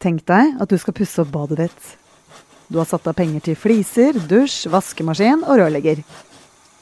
[0.00, 1.88] Tenk deg at du skal pusse opp badet ditt.
[2.72, 6.00] Du har satt av penger til fliser, dusj, vaskemaskin og rørlegger.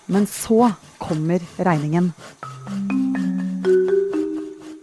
[0.07, 0.69] Men så
[1.03, 2.13] kommer regningen.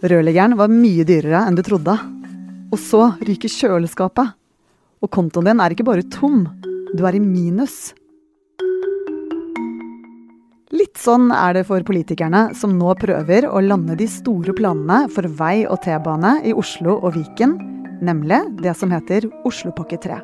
[0.04, 1.94] Rørleggeren var mye dyrere enn du trodde.
[2.68, 4.34] Og så ryker kjøleskapet.
[5.00, 6.44] Og kontoen din er ikke bare tom,
[6.92, 7.94] du er i minus.
[10.76, 15.30] Litt sånn er det for politikerne, som nå prøver å lande de store planene for
[15.38, 17.56] vei og T-bane i Oslo og Viken,
[18.04, 20.18] nemlig det som heter Oslopakke 3.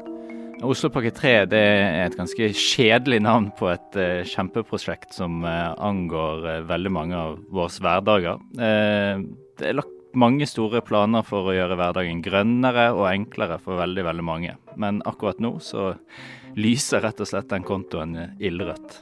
[0.62, 6.46] Oslopakke 3 det er et ganske kjedelig navn på et uh, kjempeprosjekt som uh, angår
[6.46, 8.38] uh, veldig mange av våre hverdager.
[8.52, 14.04] det er lagt mange store planer for å gjøre hverdagen grønnere og enklere for veldig,
[14.04, 14.56] veldig mange.
[14.76, 15.94] Men akkurat nå så
[16.54, 19.00] lyser rett og slett den kontoen ildrødt.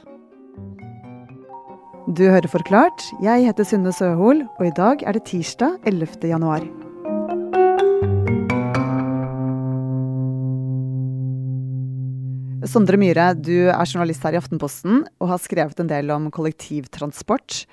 [2.07, 3.03] Du hører Forklart.
[3.21, 6.31] Jeg heter Synne Søhol, og i dag er det tirsdag 11.
[6.31, 6.65] januar.
[12.61, 17.63] Sondre Myhre, du er journalist her i Aftenposten og har skrevet en del om kollektivtransport.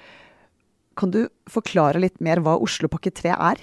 [0.96, 3.60] Kan du forklare litt mer hva Oslopakke 3 er?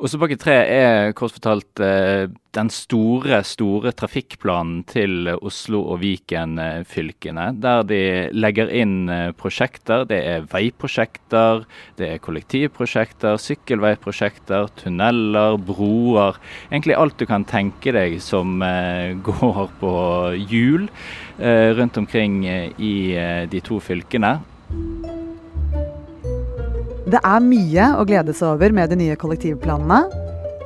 [0.00, 7.50] Oslopakke 3 er kort fortalt eh, den store, store trafikkplanen til Oslo og Viken-fylkene.
[7.60, 8.00] Der de
[8.32, 10.06] legger inn eh, prosjekter.
[10.08, 11.66] Det er veiprosjekter,
[12.00, 16.40] det er kollektivprosjekter, sykkelveiprosjekter, tunneler, broer.
[16.70, 19.96] Egentlig alt du kan tenke deg som eh, går på
[20.48, 20.88] hjul
[21.40, 22.94] rundt omkring i
[23.48, 24.34] de to fylkene.
[27.10, 30.04] Det er mye å glede seg over med de nye kollektivplanene.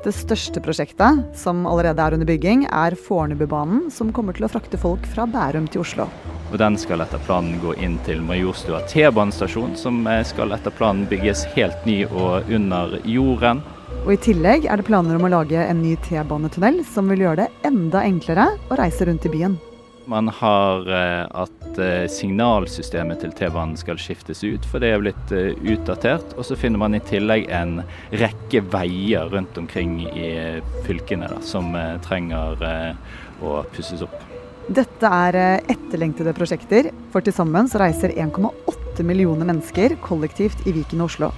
[0.04, 4.76] Det største prosjektet, som allerede er under bygging, er Fornebubanen, som kommer til å frakte
[4.76, 6.04] folk fra Bærum til Oslo.
[6.50, 11.46] Og Den skal etter planen gå inn til Majorstua T-banestasjon, som skal etter planen bygges
[11.54, 13.64] helt ny og under jorden.
[14.02, 17.46] Og I tillegg er det planer om å lage en ny T-banetunnel, som vil gjøre
[17.46, 19.56] det enda enklere å reise rundt i byen.
[20.12, 21.24] Man har eh,
[21.82, 26.34] eh, signalsystemet til T-banen skal skiftes ut, for det er blitt eh, utdatert.
[26.38, 27.80] Og så finner man i tillegg en
[28.14, 30.28] rekke veier rundt omkring i
[30.86, 31.74] fylkene da, som
[32.04, 32.62] trenger
[33.44, 34.16] å pusses opp.
[34.64, 35.36] Dette er
[35.68, 41.34] etterlengtede prosjekter, for til sammen så reiser 1,8 millioner mennesker kollektivt i Viken og Oslo.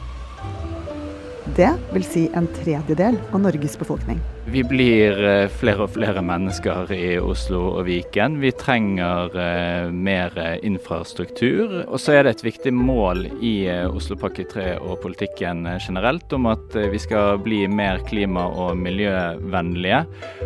[1.56, 4.22] Det vil si en tredjedel av Norges befolkning.
[4.46, 8.36] Vi blir eh, flere og flere mennesker i Oslo og Viken.
[8.38, 11.80] Vi trenger eh, mer infrastruktur.
[11.82, 16.46] Og så er det et viktig mål i eh, Oslopakke 3 og politikken generelt om
[16.52, 20.04] at vi skal bli mer klima- og miljøvennlige.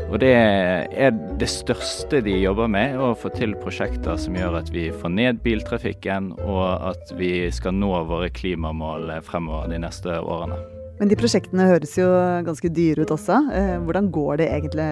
[0.08, 4.72] Og det er det største de jobber med, å få til prosjekter som gjør at
[4.72, 10.79] vi får ned biltrafikken, og at vi skal nå våre klimamål fremover de neste årene.
[11.00, 12.06] Men de prosjektene høres jo
[12.44, 13.38] ganske dyre ut også.
[13.56, 14.88] Eh, hvordan går det egentlig?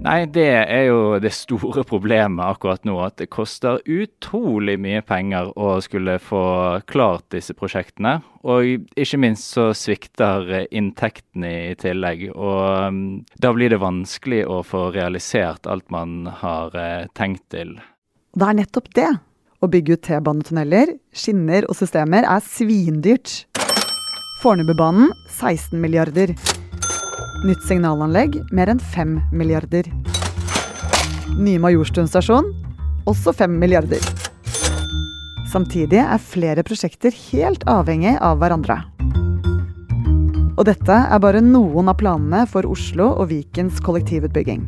[0.00, 2.98] Nei, det er jo det store problemet akkurat nå.
[3.04, 6.42] At det koster utrolig mye penger å skulle få
[6.88, 8.18] klart disse prosjektene.
[8.44, 12.28] Og ikke minst så svikter inntektene i tillegg.
[12.32, 13.02] Og mm,
[13.40, 17.78] da blir det vanskelig å få realisert alt man har eh, tenkt til.
[18.36, 19.10] Det er nettopp det.
[19.60, 23.42] Å bygge ut T-banetunneler, skinner og systemer er svindyrt.
[24.40, 26.30] Fornebubanen 16 milliarder.
[27.44, 29.84] Nytt signalanlegg mer enn 5 milliarder.
[31.36, 32.48] Nye Majorstuen stasjon
[33.10, 34.00] også 5 milliarder.
[35.52, 38.78] Samtidig er flere prosjekter helt avhengig av hverandre.
[40.56, 44.64] Og dette er bare noen av planene for Oslo og Vikens kollektivutbygging.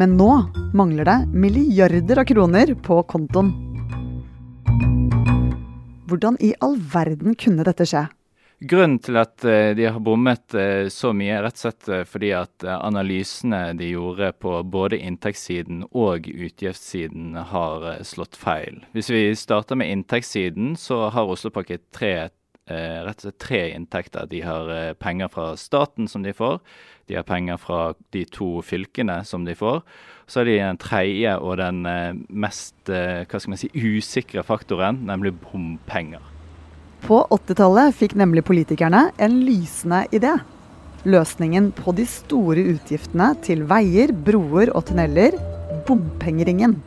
[0.00, 0.30] Men nå
[0.72, 3.52] mangler det milliarder av kroner på kontoen.
[6.14, 8.04] Hvordan i all verden kunne dette skje?
[8.70, 12.04] Grunnen til at eh, de har bommet eh, så mye, er rett og slett eh,
[12.06, 18.78] fordi at analysene de gjorde på både inntektssiden og utgiftssiden har slått feil.
[18.94, 22.14] Hvis vi starter med inntektssiden, så har Oslopakke 3
[22.68, 24.28] rett og slett tre inntekter.
[24.30, 26.60] De har penger fra staten som de får,
[27.10, 27.80] de har penger fra
[28.16, 29.82] de to fylkene som de får.
[30.26, 31.82] Så har de den tredje og den
[32.32, 36.24] mest hva skal man si, usikre faktoren, nemlig bompenger.
[37.04, 40.32] På 80-tallet fikk nemlig politikerne en lysende idé.
[41.04, 45.36] Løsningen på de store utgiftene til veier, broer og tunneler
[45.84, 46.78] bompengeringen.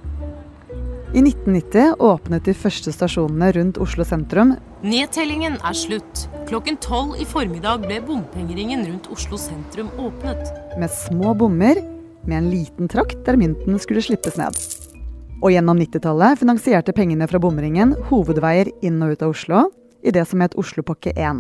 [1.16, 4.58] I 1990 åpnet de første stasjonene rundt Oslo sentrum.
[4.84, 6.26] Nedtellingen er slutt.
[6.50, 10.52] Klokken tolv i formiddag ble bompengeringen rundt Oslo sentrum åpnet.
[10.76, 11.80] Med små bommer,
[12.28, 14.60] med en liten trakt der mynten skulle slippes ned.
[15.40, 19.64] Og gjennom 90-tallet finansierte pengene fra bomringen hovedveier inn og ut av Oslo,
[20.04, 21.40] i det som het Oslopakke 1.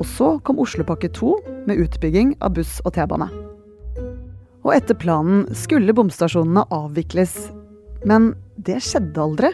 [0.00, 1.36] Og så kom Oslopakke 2
[1.70, 3.30] med utbygging av buss og T-bane.
[4.66, 7.52] Og etter planen skulle bomstasjonene avvikles.
[8.02, 8.32] Men
[8.66, 9.50] det skjedde aldri.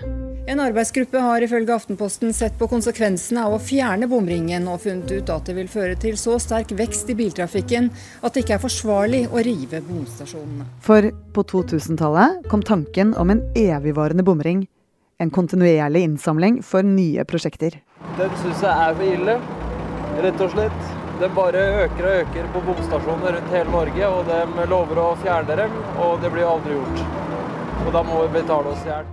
[0.46, 5.32] En arbeidsgruppe har ifølge Aftenposten sett på konsekvensene av å fjerne bomringen, og funnet ut
[5.34, 7.88] at det vil føre til så sterk vekst i biltrafikken
[8.22, 10.68] at det ikke er forsvarlig å rive bomstasjonene.
[10.86, 14.62] For på 2000-tallet kom tanken om en evigvarende bomring.
[15.18, 17.80] En kontinuerlig innsamling for nye prosjekter.
[18.20, 19.38] Den syns jeg er for ille,
[20.22, 20.80] rett og slett.
[21.18, 25.62] Den bare øker og øker på bomstasjoner rundt hele Norge, og de lover å fjerne
[25.64, 27.25] dem, og det blir aldri gjort.
[27.86, 29.06] Og da må vi betale oss i hjel.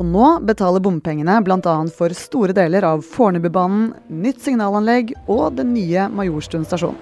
[0.00, 1.76] Og nå betaler bompengene bl.a.
[1.92, 6.96] for store deler av Fornebubanen, nytt signalanlegg og den nye Majorstuen stasjon.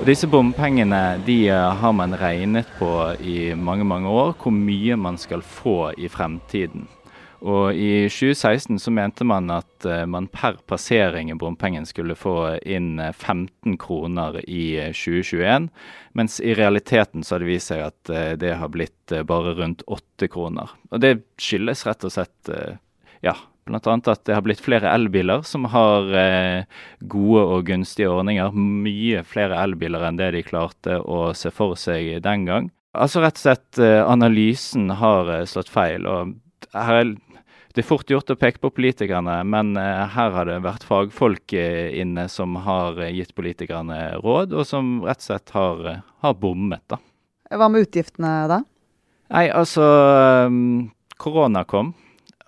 [0.00, 2.90] Og disse bompengene de eh, har man regnet på
[3.20, 6.88] i mange mange år, hvor mye man skal få i fremtiden.
[7.42, 12.36] Og I 2016 så mente man at uh, man per passering i bompengen skulle få
[12.62, 17.82] inn 15 eh, kroner i 2021, eh, mens i realiteten så har det vist seg
[17.88, 20.70] at det har blitt bare rundt 8 kroner.
[20.92, 22.50] Og Det skyldes rett og slett
[23.24, 23.34] ja,
[23.64, 23.80] bl.a.
[23.80, 26.12] at det har blitt flere elbiler som har
[27.00, 28.52] gode og gunstige ordninger.
[28.52, 32.70] Mye flere elbiler enn det de klarte å se for seg den gang.
[32.92, 36.06] Altså rett og slett analysen har slått feil.
[36.06, 36.36] og
[36.72, 37.14] her
[37.72, 41.54] det er fort gjort å peke på politikerne, men uh, her har det vært fagfolk
[41.56, 45.88] uh, inne som har uh, gitt politikerne råd, og som rett og slett har,
[46.24, 46.84] har bommet.
[46.92, 47.00] da.
[47.52, 48.60] Hva med utgiftene da?
[49.32, 49.86] Nei, altså
[50.48, 50.90] um,
[51.20, 51.94] Korona kom.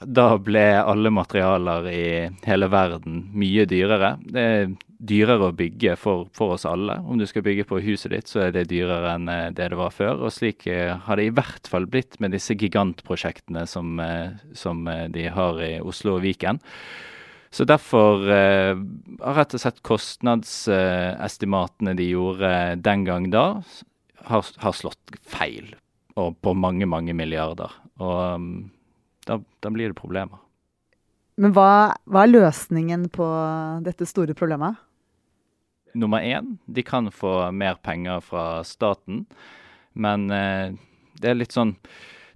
[0.05, 2.07] Da ble alle materialer i
[2.45, 4.17] hele verden mye dyrere.
[4.21, 4.75] Det er
[5.05, 6.97] dyrere å bygge for, for, oss alle.
[7.05, 9.81] Om du skal bygge på huset ditt, så er det dyrere enn eh, det det
[9.81, 10.15] var før.
[10.25, 14.85] Og slik eh, har det i hvert fall blitt med disse gigantprosjektene som, eh, som
[14.85, 16.59] de har i Oslo og Viken.
[17.55, 18.75] Så derfor eh,
[19.21, 23.63] har rett og slett kostnadsestimatene de gjorde den gang da,
[24.27, 25.79] har, har slått feil.
[26.19, 27.71] Og på mange, mange milliarder.
[28.03, 28.75] Og um,
[29.29, 30.41] da, da, blir det problemer.
[31.41, 33.27] Men hva, hva er løsningen på
[33.87, 34.79] dette store problemet?
[35.95, 36.59] nummer én.
[36.67, 39.25] De kan få mer penger fra staten,
[39.93, 40.75] men eh,
[41.21, 41.77] det er litt sånn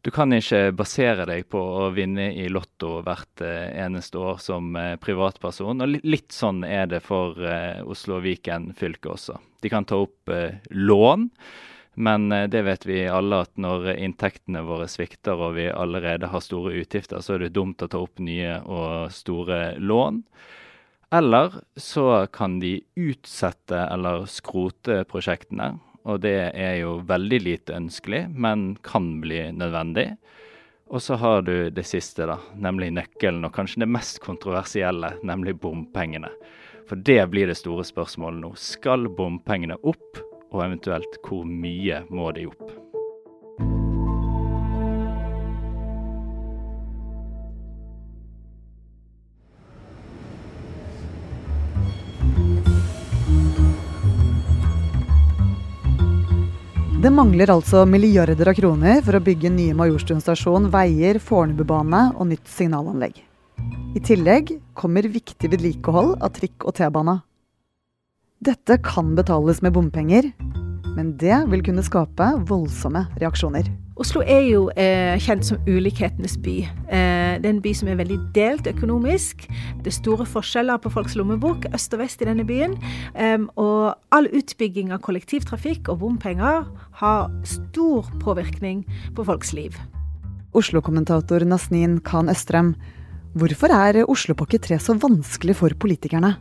[0.06, 4.70] du kan ikke basere deg på å vinne i Lotto hvert eh, eneste år som
[4.78, 5.82] eh, privatperson.
[5.82, 9.36] Og litt sånn er det for eh, Oslo og Viken fylke også.
[9.60, 11.26] De kan ta opp eh, lån,
[11.98, 16.44] men eh, det vet vi alle at når inntektene våre svikter og vi allerede har
[16.44, 20.22] store utgifter, så er det dumt å ta opp nye og store lån.
[21.10, 25.72] Eller så kan de utsette eller skrote prosjektene.
[26.08, 30.12] Og det er jo veldig lite ønskelig, men kan bli nødvendig.
[30.88, 35.58] Og så har du det siste, da, nemlig nøkkelen, og kanskje det mest kontroversielle, nemlig
[35.60, 36.30] bompengene.
[36.88, 38.54] For det blir det store spørsmålet nå.
[38.56, 40.22] Skal bompengene opp,
[40.52, 42.68] og eventuelt hvor mye må de opp?
[56.98, 62.26] Det mangler altså milliarder av kroner for å bygge nye Majorstuen stasjon, veier, Fornebubane og
[62.32, 63.20] nytt signalanlegg.
[63.94, 67.20] I tillegg kommer viktig vedlikehold av trikk og T-bane.
[68.38, 70.28] Dette kan betales med bompenger,
[70.94, 73.66] men det vil kunne skape voldsomme reaksjoner.
[73.98, 76.54] Oslo er jo eh, kjent som ulikhetenes by.
[76.62, 79.42] Eh, det er en by som er veldig delt økonomisk.
[79.82, 82.78] Det er store forskjeller på folks lommebok øst og vest i denne byen.
[83.18, 86.68] Eh, og all utbygging av kollektivtrafikk og bompenger
[87.02, 88.84] har stor påvirkning
[89.18, 89.74] på folks liv.
[90.54, 92.76] Oslo-kommentator Nasnin Khan Østrem,
[93.34, 96.36] hvorfor er Oslopakke 3 så vanskelig for politikerne?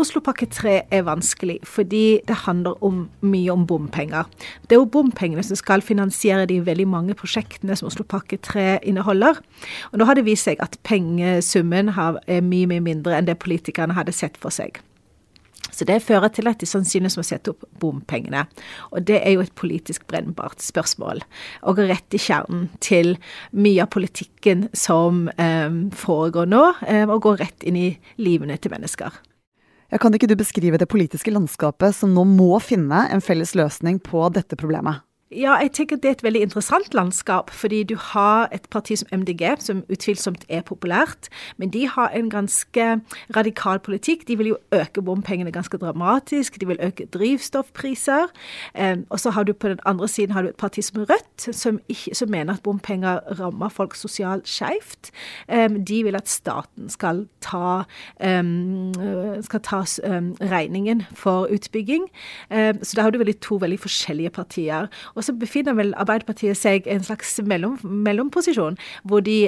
[0.00, 4.28] Oslopakke 3 er vanskelig fordi det handler om, mye om bompenger.
[4.64, 9.42] Det er jo bompengene som skal finansiere de veldig mange prosjektene som Oslopakke 3 inneholder.
[9.92, 13.98] Og nå har det vist seg at pengesummen er mye, mye mindre enn det politikerne
[13.98, 14.80] hadde sett for seg.
[15.70, 18.46] Så det fører til at de sannsynligvis må sette opp bompengene.
[18.90, 21.22] Og det er jo et politisk brennbart spørsmål.
[21.62, 23.14] Og går rett i kjernen til
[23.52, 27.88] mye av politikken som eh, foregår nå, eh, og går rett inn i
[28.20, 29.20] livene til mennesker.
[29.98, 34.28] Kan ikke du beskrive det politiske landskapet som nå må finne en felles løsning på
[34.30, 35.02] dette problemet?
[35.30, 39.06] Ja, jeg tenker det er et veldig interessant landskap, fordi du har et parti som
[39.14, 42.86] MDG, som utvilsomt er populært, men de har en ganske
[43.36, 44.24] radikal politikk.
[44.26, 48.26] De vil jo øke bompengene ganske dramatisk, de vil øke drivstoffpriser.
[48.74, 51.54] Um, og så har du på den andre siden har du et parti som Rødt,
[51.54, 55.12] som, ikke, som mener at bompenger rammer folk sosialt skeivt.
[55.46, 57.84] Um, de vil at staten skal ta,
[58.18, 58.90] um,
[59.46, 59.84] skal ta
[60.50, 62.10] regningen for utbygging.
[62.50, 64.90] så da har du veldig to veldig forskjellige partier.
[65.14, 69.38] Og så befinner vel Arbeiderpartiet seg i en slags mellom, mellomposisjon, hvor de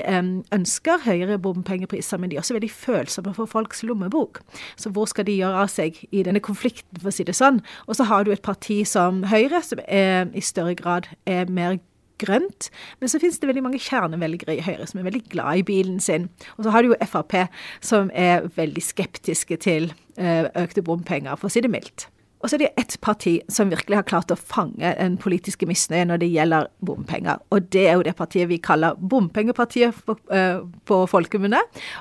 [0.55, 4.43] ønsker høyere bompengepriser, men de er også veldig følsomme for folks lommebok.
[4.77, 7.63] Så hvor skal de gjøre av seg i denne konflikten, for å si det sånn?
[7.87, 11.79] Og så har du et parti som Høyre, som er, i større grad er mer
[12.23, 12.71] grønt.
[13.01, 16.01] Men så finnes det veldig mange kjernevelgere i Høyre som er veldig glad i bilen
[16.03, 16.29] sin.
[16.57, 17.37] Og så har du jo Frp,
[17.85, 22.09] som er veldig skeptiske til uh, økte bompenger, for å si det mildt.
[22.43, 26.09] Og så er det ett parti som virkelig har klart å fange en politiske misnøye
[26.11, 27.43] når det gjelder bompenger.
[27.55, 31.61] Og det er jo det partiet vi kaller Bompengepartiet på, uh, på folkemunne,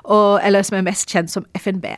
[0.09, 1.91] eller som er mest kjent som FNB.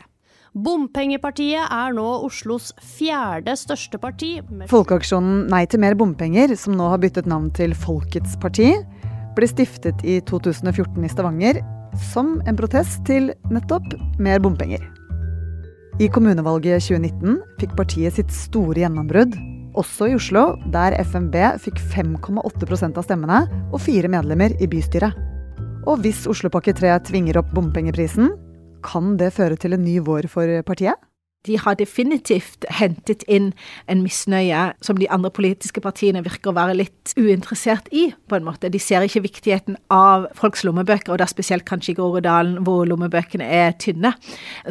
[0.54, 4.36] Bompengepartiet er nå Oslos fjerde største parti.
[4.70, 8.70] Folkeaksjonen Nei til mer bompenger, som nå har byttet navn til Folkets parti,
[9.34, 11.64] ble stiftet i 2014 i Stavanger
[12.14, 14.93] som en protest til nettopp mer bompenger.
[16.02, 19.36] I kommunevalget 2019 fikk partiet sitt store gjennombrudd,
[19.78, 25.14] også i Oslo, der FNB fikk 5,8% av stemmene og fire medlemmer i bystyret.
[25.86, 28.32] Og hvis Oslopakke 3 tvinger opp bompengeprisen,
[28.84, 30.98] kan det føre til en ny vår for partiet?
[31.48, 33.52] De har definitivt hentet inn
[33.92, 38.48] en misnøye som de andre politiske partiene virker å være litt uinteressert i, på en
[38.48, 38.72] måte.
[38.72, 43.44] De ser ikke viktigheten av folks lommebøker, og da spesielt kanskje i Groruddalen, hvor lommebøkene
[43.44, 44.14] er tynne.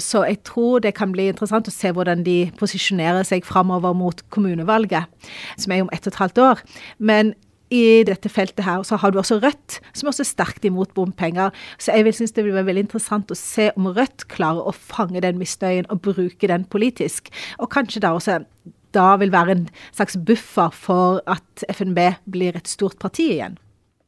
[0.00, 4.24] Så jeg tror det kan bli interessant å se hvordan de posisjonerer seg framover mot
[4.32, 5.12] kommunevalget,
[5.60, 6.66] som er om ett og et halvt år.
[6.98, 7.34] Men
[7.72, 8.82] i dette feltet her.
[8.82, 11.54] Og så har du også Rødt, som er også sterkt imot bompenger.
[11.80, 14.76] Så jeg vil synes det vil være veldig interessant å se om Rødt klarer å
[14.76, 17.32] fange den misnøyen og bruke den politisk.
[17.58, 18.42] Og kanskje da også
[18.92, 21.98] da vil være en slags buffer for at FNB
[22.28, 23.56] blir et stort parti igjen.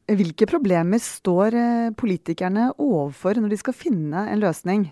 [0.04, 4.90] Hvilke problemer står eh, politikerne overfor når de skal finne en løsning?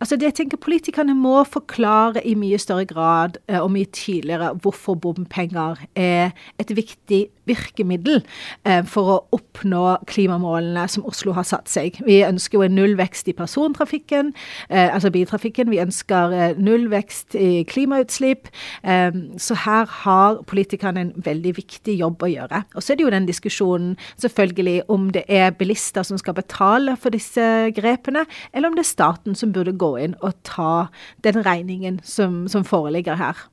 [0.00, 4.54] Altså det jeg tenker Politikerne må forklare i mye større grad eh, og mye tidligere
[4.62, 8.22] hvorfor bompenger er et viktig virkemiddel
[8.64, 11.98] eh, for å oppnå klimamålene som Oslo har satt seg.
[12.06, 14.32] Vi ønsker jo en nullvekst i persontrafikken,
[14.68, 15.70] eh, altså biltrafikken.
[15.72, 18.48] Vi ønsker nullvekst i klimautslipp.
[18.84, 22.62] Så her har politikerne en veldig viktig jobb å gjøre.
[22.74, 26.96] Og så er det jo den diskusjonen selvfølgelig om det er bilister som skal betale
[27.00, 27.44] for disse
[27.76, 30.86] grepene, eller om det er staten som burde gå inn og ta
[31.24, 33.46] den regningen som, som foreligger her.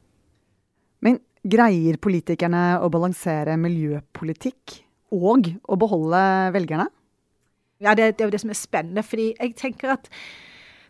[1.02, 4.82] Men greier politikerne å balansere miljøpolitikk
[5.16, 6.24] og å beholde
[6.56, 6.88] velgerne?
[7.82, 9.04] Ja, det, det er jo det som er spennende.
[9.04, 10.10] fordi jeg tenker at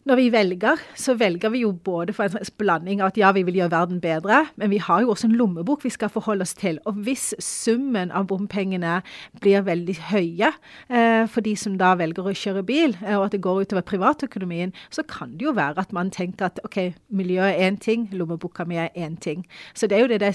[0.10, 3.43] når vi velger, så velger vi jo både for en blanding av at ja, vi
[3.46, 6.55] vil gjøre verden bedre, men vi har jo også en lommebok vi skal forholde oss
[6.58, 6.79] til.
[6.89, 9.00] Og hvis summen av bompengene
[9.43, 10.50] blir veldig høye
[10.89, 13.86] eh, for de som da velger å kjøre bil, eh, og at det går utover
[13.86, 18.10] privatøkonomien, så kan det jo være at man tenker at OK, miljøet er én ting,
[18.15, 19.46] lommeboka mi er én ting.
[19.75, 20.34] Så det er jo det det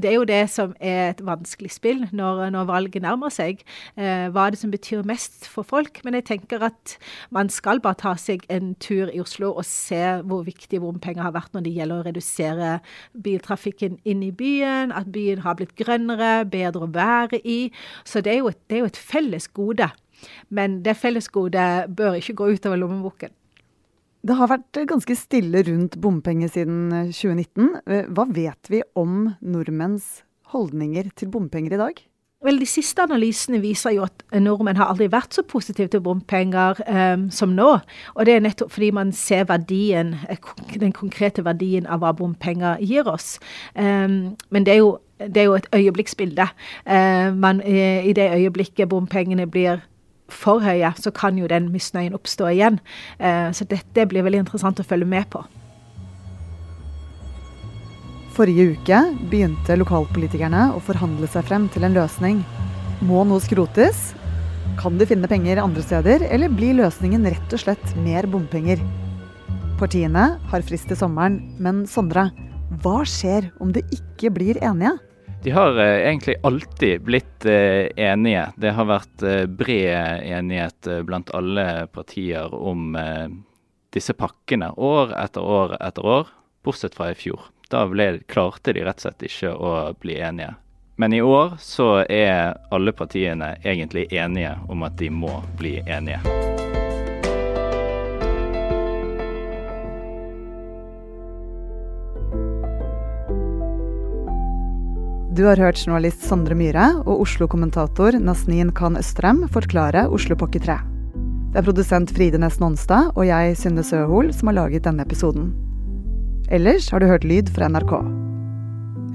[0.00, 3.60] det er jo det som er et vanskelig spill når, når valget nærmer seg.
[3.98, 6.00] Eh, hva er det som betyr mest for folk?
[6.06, 6.96] Men jeg tenker at
[7.34, 11.34] man skal bare ta seg en tur i Oslo og se hvor viktig bompenger har
[11.36, 12.70] vært når det gjelder å redusere
[13.24, 14.94] biltrafikken inn i byen.
[14.96, 17.60] At byen har blitt grønnere, bedre å være i.
[18.08, 19.92] Så det er jo et, det er jo et felles gode.
[20.48, 23.34] Men det fellesgodet bør ikke gå utover lommeboken.
[24.22, 27.72] Det har vært ganske stille rundt bompenger siden 2019.
[27.90, 30.20] Eh, hva vet vi om nordmenns
[30.52, 32.02] holdninger til bompenger i dag?
[32.42, 36.78] Vel, De siste analysene viser jo at nordmenn har aldri vært så positive til bompenger
[36.86, 37.68] um, som nå.
[38.14, 40.38] Og det er nettopp fordi man ser verdien, eh,
[40.78, 43.40] den konkrete verdien av hva bompenger gir oss.
[43.74, 46.46] Um, men det er, jo, det er, jo, et øyeblikksbilde.
[46.86, 49.82] Uh, man, I det øyeblikket bompengene blir
[50.32, 52.78] for høye, så kan jo den misnøyen oppstå igjen.
[53.18, 55.44] Eh, så dette blir veldig interessant å følge med på.
[58.32, 58.98] Forrige uke
[59.28, 62.40] begynte lokalpolitikerne å forhandle seg frem til en løsning.
[63.04, 64.12] Må noe skrotes?
[64.80, 68.80] Kan de finne penger andre steder, eller blir løsningen rett og slett mer bompenger?
[69.76, 72.30] Partiene har frist til sommeren, men Sondre,
[72.80, 74.94] hva skjer om de ikke blir enige?
[75.42, 78.52] De har eh, egentlig alltid blitt eh, enige.
[78.56, 82.94] Det har vært eh, bred enighet blant alle partier om
[83.92, 86.30] disse pakkene år etter år etter år,
[86.62, 87.50] bortsett fra i fjor.
[87.72, 90.54] Da ble, klarte de rett og slett ikke å bli enige.
[90.96, 96.51] Men i år så er alle partiene egentlig enige om at de må bli enige.
[105.32, 110.74] Du har hørt journalist Sondre Myhre og Oslo-kommentator Nasnin Khan Østrem forklare Oslopakke 3.
[111.54, 115.48] Det er produsent Fride Næss Nonstad og jeg, Synne Søhol, som har laget denne episoden.
[116.52, 117.96] Ellers har du hørt lyd fra NRK.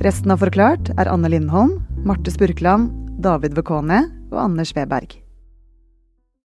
[0.09, 2.89] Resten av Forklart er Anne Lindholm, Marte Spurkland,
[3.21, 5.19] David Vekone og Anders Weberg.